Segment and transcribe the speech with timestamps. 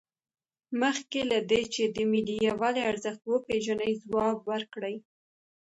[0.81, 4.95] مخکې له دې چې د ملي یووالي ارزښت وپیژنئ ځواب ورکړئ.